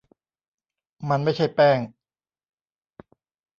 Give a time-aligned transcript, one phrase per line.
[1.09, 1.79] มันไม่ใช่แป้ง